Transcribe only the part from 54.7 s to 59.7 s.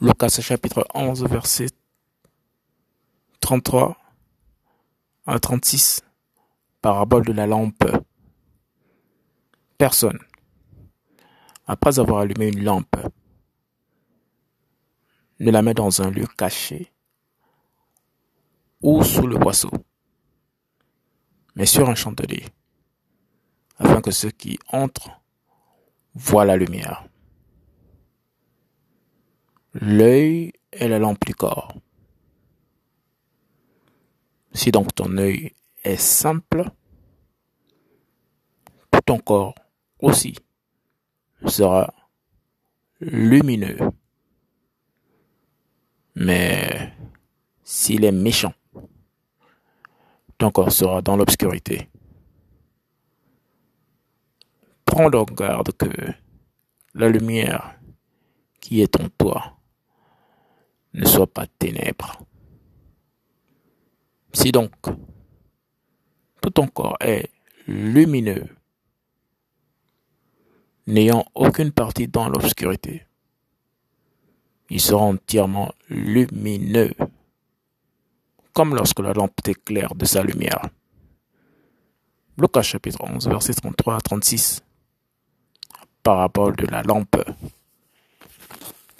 Prends donc garde que la lumière qui est en toi